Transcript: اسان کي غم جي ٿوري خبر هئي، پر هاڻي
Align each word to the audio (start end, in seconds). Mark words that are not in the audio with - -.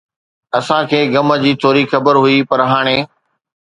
اسان 0.59 0.81
کي 0.91 0.99
غم 1.13 1.29
جي 1.43 1.51
ٿوري 1.61 1.83
خبر 1.91 2.15
هئي، 2.25 2.37
پر 2.49 2.59
هاڻي 2.71 2.97